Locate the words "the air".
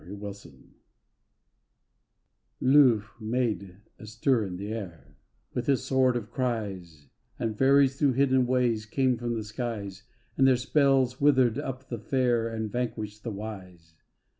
4.57-5.15